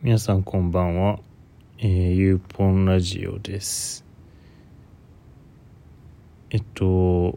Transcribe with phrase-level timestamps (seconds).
[0.00, 1.18] 皆さんこんばんは、
[1.78, 4.04] えー、ゆうぽんラジオです。
[6.50, 7.36] えっと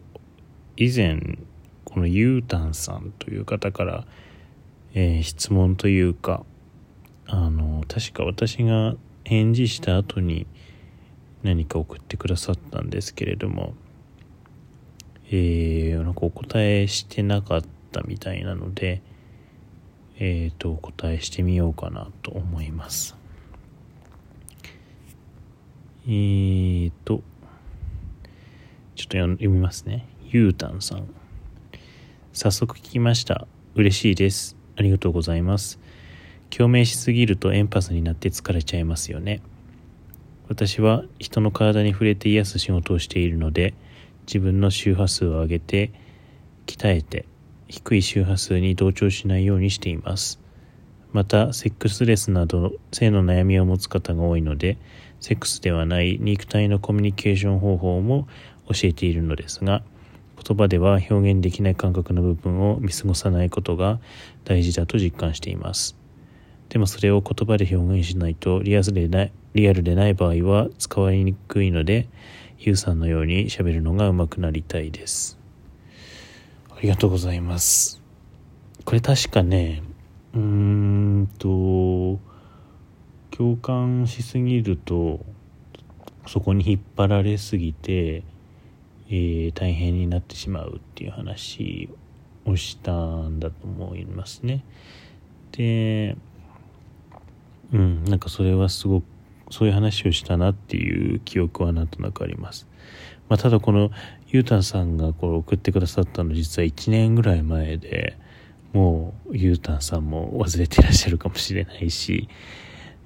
[0.76, 1.40] 以前
[1.84, 4.06] このゆうたんさんという方から、
[4.94, 6.44] えー、質問というか
[7.26, 8.94] あの確か私が
[9.24, 10.46] 返事した後に
[11.42, 13.74] 何か送ってくださったんですけれども
[15.32, 19.02] えー、なんかお答えしてなかったみたいなので
[20.24, 23.16] えっ、ー、と、お答えしてみようかなと思います。
[26.06, 27.24] えーと、
[28.94, 30.06] ちょっと読みますね。
[30.30, 31.08] ゆうたんさん。
[32.32, 33.48] 早速聞きました。
[33.74, 34.56] 嬉しいです。
[34.76, 35.80] ありがとうございます。
[36.50, 39.42] 共鳴しすぎるとエンパスになって疲れちゃいますよね。
[40.46, 43.74] 私は人の体に触れて癒す仕事をしているので、
[44.28, 45.90] 自分の周波数を上げて、
[46.66, 47.26] 鍛えて、
[47.72, 50.38] 低い周波数に同調しないようにしています。
[51.10, 54.76] また、セックスレスなど性の悩みを持つ方が多いので、
[55.20, 58.28] セックスではない肉体のコミュニケーション方法も
[58.68, 59.82] 教えているのですが、
[60.46, 64.00] 言葉では表現できない感覚の部分を見過ごさないことが
[64.44, 65.96] 大事だと実感しています。
[66.68, 72.06] でもそれを言葉で表現しないとリアルでないリアルでない場合は使われにくいので、
[72.58, 75.41] ゆうさんのように喋るのが上手くなりたいです。
[76.82, 78.02] ありがとうございます。
[78.84, 79.84] これ確かね、
[80.34, 82.18] うーんと、
[83.30, 85.24] 共感しすぎると、
[86.26, 88.24] そこに引っ張られすぎて、
[89.08, 91.88] えー、大変になってしまうっていう話
[92.46, 94.64] をしたんだと思いますね。
[95.52, 96.16] で、
[97.72, 99.04] うん、なんかそれはすごく、
[99.50, 102.66] そういう話をしたなっていう記憶はなんとなくあります。
[103.28, 103.90] まあ、ただこの
[104.28, 108.16] ゆうたんさんがこれ送ってくださったの実は1年ぐらい前で、
[108.72, 112.28] もうゆうたんさんも忘れてらっしゃるかもしれないし、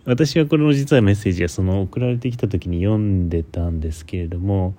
[0.05, 4.75] 私はこれの実はメッセージはその送られてきた時に読んでたんですけれども、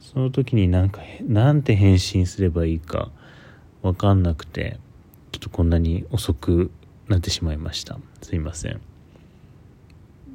[0.00, 3.10] その時になんか、なんて返信すればいいか
[3.82, 4.78] わかんなくて、
[5.30, 6.70] ちょっとこんなに遅く
[7.08, 7.98] なってしまいました。
[8.22, 8.80] すいません。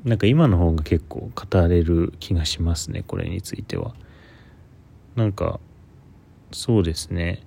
[0.05, 3.93] なんか今の方が結構語れる気がしますね、これについては。
[5.15, 5.59] なんか、
[6.51, 7.43] そうですね。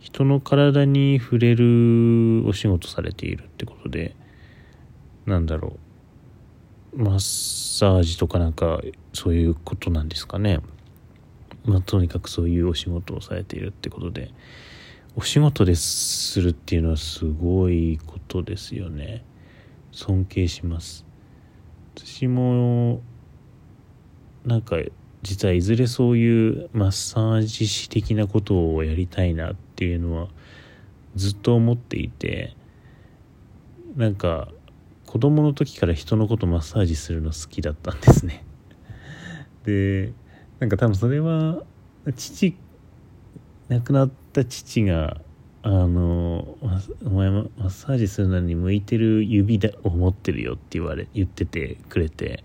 [0.00, 4.14] 人の体に触れるお仕事されているってことで、
[5.26, 5.78] なんだろ
[6.92, 7.02] う。
[7.02, 8.80] マッサージとかなんか、
[9.12, 10.60] そういうことなんですかね。
[11.64, 14.30] まあ、とにかくそういうお仕事をされているってことで、
[15.16, 19.24] お仕事でするっていうのはすごいことですよね。
[19.92, 21.06] 尊敬します。
[21.96, 23.00] 私も、
[24.44, 24.76] なんか、
[25.24, 30.28] 実はいずれそういうマッサージ師的なことをやりたいなっていうのは
[31.16, 32.54] ずっと思っていて
[33.96, 34.48] なんか
[35.06, 38.44] 子供の時から人のことマッサージするの好きだったんですね。
[39.64, 40.12] で
[40.60, 41.64] なんか多分それは
[42.16, 42.54] 父
[43.70, 45.22] 亡くなった父が
[45.62, 46.58] あの
[47.02, 52.44] お前マッサージするのに向いてる指を持ってるよって言われ言っててくれて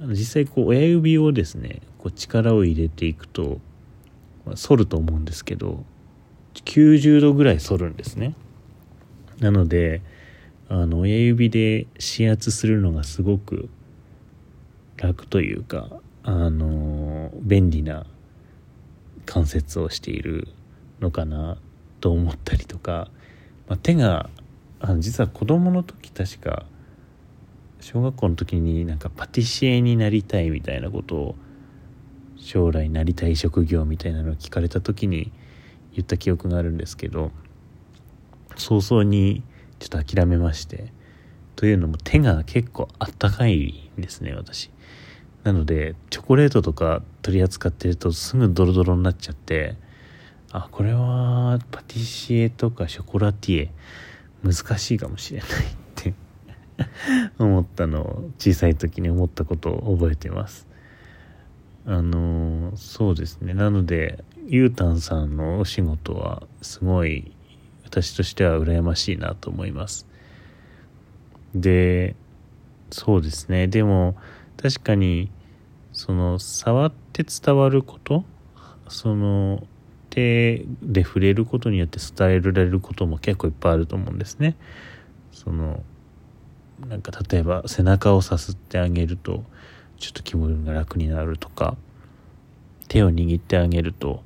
[0.00, 3.60] 実際こう親指をですねこう力を入れていくと、
[4.44, 5.84] まあ、反ると思うんですけど
[6.54, 8.34] 90度ぐらい反るんですね。
[9.40, 10.02] なので
[10.68, 13.68] あの親指で指圧するのがすごく
[14.96, 15.90] 楽というか
[16.22, 18.06] あの便利な
[19.26, 20.48] 関節をしている
[21.00, 21.58] のかな
[22.00, 23.08] と思ったりとか、
[23.68, 24.30] まあ、手が
[24.80, 26.66] あの実は子供の時確か
[27.84, 31.34] 小学校の時になんかパティシエになりたいみたいなことを
[32.38, 35.30] 将来なりたい職業みたいなのを聞かれた時に
[35.92, 37.30] 言った記憶があるんですけど
[38.56, 39.42] 早々に
[39.80, 40.94] ちょっと諦めまして
[41.56, 44.70] というのも手が結構あったかいんですね私。
[45.42, 49.76] なのでチョコレートとか取り扱ってるとすぐドロドロになっちゃって
[50.52, 53.70] あこれはパティシエとかショコラティエ
[54.42, 55.83] 難しいかもしれない。
[57.38, 60.66] 思ったのを小さい時に思ったことを覚えてます。
[61.86, 63.54] あのそうですね。
[63.54, 67.32] なのでゆうたんさんのお仕事はすごい
[67.84, 70.06] 私としては羨ましいなと思います。
[71.54, 72.16] で
[72.90, 73.68] そうですね。
[73.68, 74.16] でも
[74.56, 75.30] 確かに
[75.92, 78.24] その触って伝わること
[78.88, 79.66] その
[80.10, 84.56] 手で触れることによって伝えられることも結構いっぱいあると思うんですね。
[85.32, 85.82] その
[86.88, 89.44] なんか例えば背中をさすってあげると
[89.98, 91.76] ちょっと気分が楽になるとか
[92.88, 94.22] 手を握ってあげると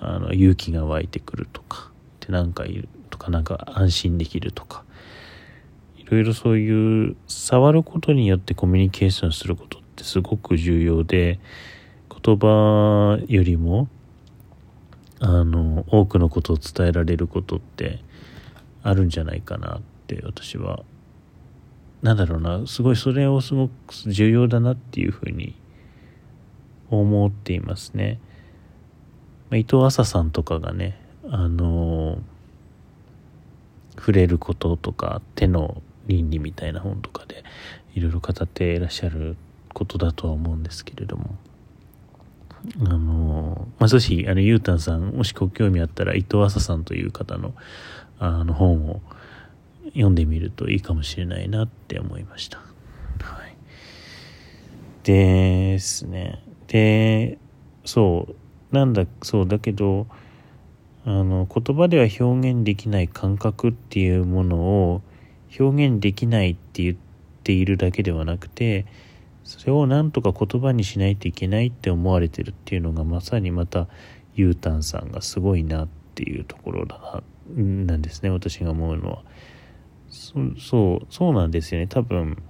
[0.00, 1.90] あの勇気が湧いてくるとか
[2.20, 4.84] でなんかいるとかなんか安心できるとか
[5.96, 11.38] いろいろそういう触ることによってコミュニケーションすることってすごく重要で
[12.22, 13.88] 言葉よりも
[15.20, 18.00] あの多くのことを伝えられることって
[18.82, 20.84] あるんじゃないかなって私は
[22.06, 23.72] なんだろうなすごいそれをすごく
[24.06, 25.56] 重要だなっていうふうに
[26.88, 28.20] 思っていますね。
[29.50, 32.18] 伊藤麻さんとかがねあの
[33.96, 37.42] 触れることとか手の倫理みたいな本とかで
[37.94, 39.36] いろいろ語っていらっしゃる
[39.74, 41.36] ことだとは思うんですけれども
[42.80, 47.54] あのまあ、ぜひあのゆうたんさんもしご興味あったら伊藤麻さんという方の
[48.18, 49.00] あの本を
[49.86, 52.58] 読んでみるといいかもしれないなって思いました。
[52.58, 52.64] は
[53.46, 53.56] い、
[55.04, 56.42] ですね。
[56.68, 57.38] で
[57.84, 60.06] そうなんだそうだけど
[61.04, 65.02] あの言葉では表現できない感覚っていうものを
[65.58, 66.96] 表現できないって言っ
[67.44, 68.86] ているだけではなくて
[69.44, 73.86] それを何とか言葉にしないといけないって思われてるっていうのがまさにまた
[74.34, 77.22] ゆうたんさんがすごいなっていうところだ
[77.54, 79.22] ななんですね私が思うのは
[80.16, 80.40] そ
[81.02, 81.86] うそうなんですよね。
[81.86, 82.42] 多分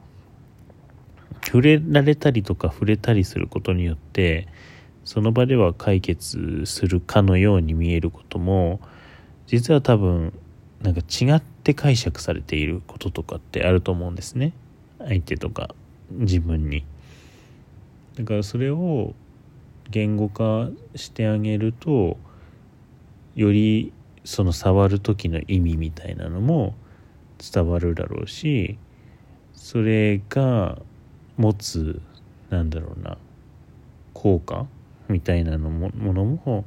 [1.44, 4.48] 触れられたりとか触れたりすることによって
[5.04, 8.80] その場では解決するかのように見えることも
[9.46, 10.32] 実は多分
[10.82, 14.52] なんか違って解釈されていることとかってあると思うんですね。
[14.98, 15.74] 相手とか
[16.10, 16.84] 自分に。
[18.16, 19.14] だからそれを
[19.90, 22.16] 言語化してあげると
[23.34, 23.92] より
[24.24, 26.74] その触る時の意味みたいなのも
[27.38, 28.78] 伝わるだろうし
[29.54, 30.78] それが
[31.36, 32.00] 持つ
[32.50, 33.18] なんだろうな
[34.14, 34.66] 効果
[35.08, 36.64] みたいなのもものも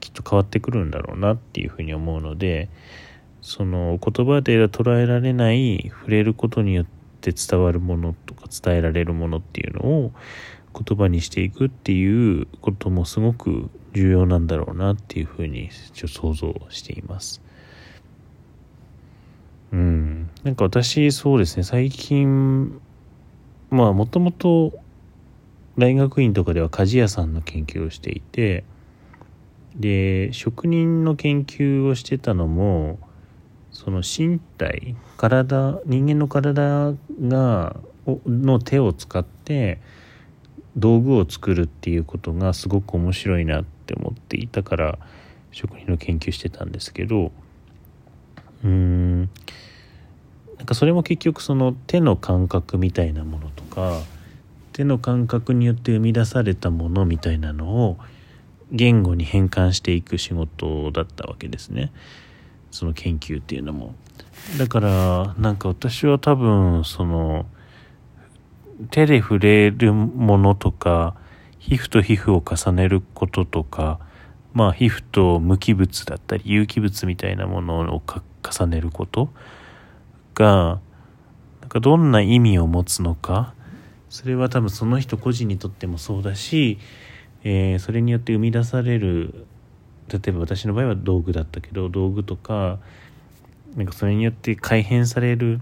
[0.00, 2.68] きっと変わってくるんだろうなっていうふうに思うので
[3.40, 6.86] その言葉では捉えられない触れることによっ
[7.20, 10.12] て伝わるものとか伝えられるものっていうのを
[10.74, 17.40] 言葉にしていくっていうこともすごく重要なんだろうなっていうふうに想像しています。
[20.46, 22.80] なんか私そうですね、最近
[23.68, 24.74] まあもともと
[25.76, 28.62] 大学院とかでは鍛冶屋さんの研究をしていて
[29.74, 33.00] で職人の研究をしてたのも
[33.72, 37.74] その身体体人間の体が
[38.06, 39.80] の手を使って
[40.76, 44.98] 道具を作るっていうことがすごく面白いなって思っていたから
[45.50, 47.32] 職人の研究してたんですけど
[48.62, 49.30] うーん。
[50.58, 54.00] なんかそれも結局その手の感覚みたいなものとか
[54.72, 57.98] 手の感覚によって生み出されたものみたいなのを
[58.70, 61.92] 言語に変換していく仕事だったわけですね。
[62.70, 63.94] その研究っていうのも。
[64.58, 67.46] だからなんか私は多分その
[68.90, 71.16] 手で触れるものとか
[71.58, 73.98] 皮膚と皮膚を重ねることとか
[74.52, 78.02] まあ皮膚と無機物だったり有機物みたいなものを
[78.42, 79.30] 重ねること
[80.36, 80.80] が
[81.62, 83.54] なんかどんな意味を持つのか
[84.08, 86.78] それは多分その人個人にとってもそうだし、
[87.42, 89.46] えー、それによって生み出される
[90.08, 92.78] 例えば私の場合は道具だったけど道具とか
[93.74, 95.60] なんかそれによって改変される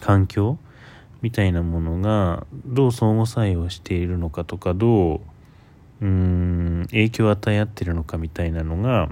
[0.00, 0.58] 環境
[1.22, 5.20] みたいなものがどう相互作用しているのかとかどう
[6.02, 9.08] うん影響を与え合ってるのかみたいなのが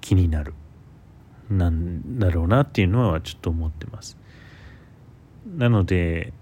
[0.00, 0.54] 気になる。
[1.50, 4.16] なんだろうなっていうのはちょっと思ってます。
[5.56, 6.32] なので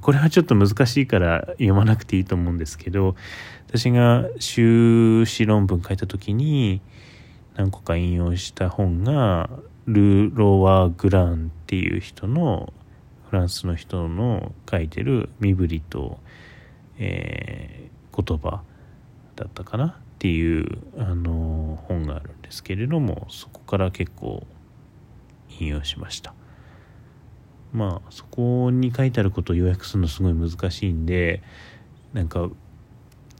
[0.00, 3.14] これはちょっと難しいから読まなくていいと思うんですけど
[3.68, 6.80] 私が修士論文書いた時に
[7.56, 9.48] 何個か引用した本が
[9.86, 12.72] ル・ロワ・グランっていう人の
[13.30, 16.18] フランスの人の書いてる身振りと、
[16.98, 18.62] えー、言葉
[19.36, 24.46] だったかなっていうあの本があるんですけれどもそこから結構
[25.60, 26.34] 引用しました。
[27.72, 31.42] まあそこに書いてあることを要約するのすごい難しいんで
[32.14, 32.52] なんかウ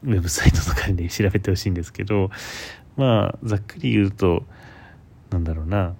[0.03, 2.29] ェブサイトとかで調べてほしいんですけど
[2.95, 4.43] まあざっくり言うと
[5.31, 5.95] なんだろうな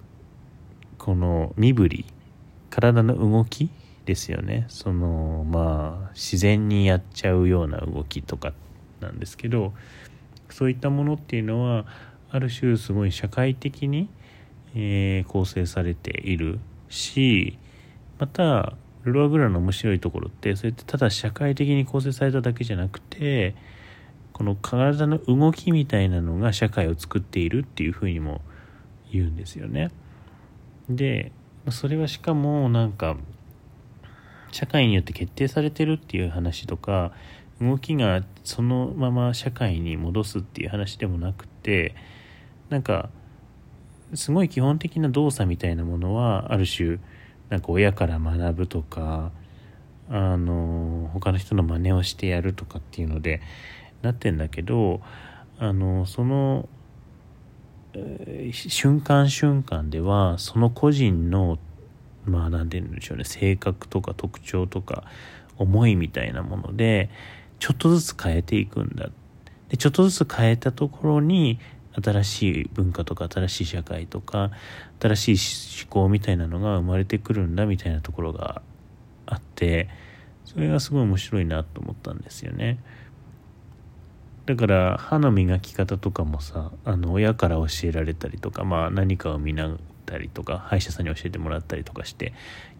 [0.98, 2.04] この身振り
[2.70, 3.70] 体の動き
[4.04, 4.64] ですよね。
[4.68, 8.52] そのまあ自然にやっちゃうような動きとか
[9.00, 9.74] なんですけど
[10.50, 11.86] そういったものっていうのは
[12.30, 14.08] ある種すごい社会的に、
[14.74, 17.58] えー、構成されているし
[18.18, 18.74] また
[19.04, 23.54] ルロアグラの面白いところってそれってただ社会的に構成されただけじゃなくて
[24.32, 28.40] この体の動きみたいなのが社会を作っているっていうふうにも
[29.10, 29.90] 言うんですよね。
[30.88, 31.32] で
[31.70, 33.16] それはしかもなんか
[34.52, 37.12] 社会によって決定されてるっていう話とか
[37.60, 41.94] 動きがそのまま社会に戻すっていう話でもなくて
[42.68, 43.10] なんか
[44.14, 46.98] すごい基本的な動作みたいなものはある種
[47.48, 49.32] なんか親から学ぶとか
[50.10, 53.42] あの他の人の真似をしてやるとかっていうので
[54.02, 55.00] なってんだけど
[55.58, 56.68] あのその、
[58.52, 61.58] 瞬間瞬間ではその個人の
[62.24, 65.04] まあ何て言うんでしょうね性格とか特徴とか
[65.56, 67.10] 思いみたいなもので
[67.58, 69.10] ちょっとずつ変えていくんだ
[69.68, 71.58] でちょっとずつ変えたところに
[72.02, 74.50] 新しい文化とか新しい社会とか
[75.00, 78.62] 新しい思考みたいなのが生まれてくるんだみたいなところが
[79.26, 79.88] あって
[80.44, 82.78] それがすごい面白いなと思ったんですよね。
[84.46, 89.76] だから歯の磨き方とかもさあの親から教えられたりとか、まあ、何かを見な
[90.08, 92.32] ったりとか歯医者さんに教えてもらったりとかして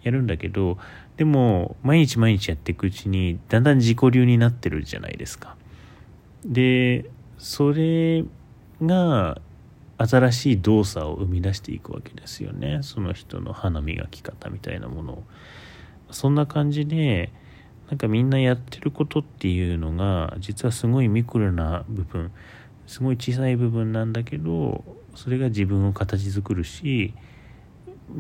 [0.02, 0.78] やるんだけど
[1.18, 5.56] でも毎日毎日やっていくうちにだんだん自己流になってるじゃないですか。
[6.44, 8.25] でそれ
[8.82, 9.40] が
[9.99, 15.25] 新しい動作を生み出していくわけですよねその人の歯の磨き方みたいなものを
[16.11, 17.32] そんな感じで
[17.88, 22.30] なんかみんなやってることっていうのが実はすごいミクロな部分
[22.87, 24.85] すごい小さい部分なんだけど
[25.19, 27.13] それが自分を形作るし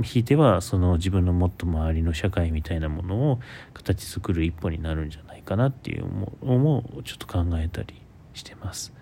[0.02, 3.38] ひいてはその自分のもっと周りの社会みたいなものを
[3.72, 6.02] 形作る一歩になるんじゃないかなっていう
[6.44, 8.02] のもちょっと考えたり
[8.34, 8.92] してます。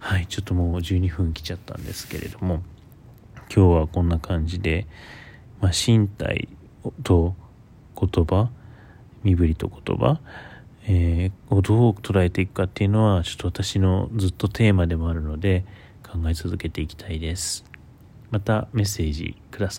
[0.00, 2.62] はい、ちょっともう12分来ちゃったんですけれども、
[3.54, 4.86] 今日はこんな感じで、
[5.60, 6.48] まあ、身体
[7.04, 7.36] と
[7.98, 8.50] 言葉、
[9.22, 10.20] 身振りと言葉、
[10.86, 15.64] えー、をどう捉えていくかっていうのは、ちょっと私のずっとテーマでもあるので、
[16.10, 17.64] 考え続けていきたいです。
[18.30, 19.76] またメッセージください。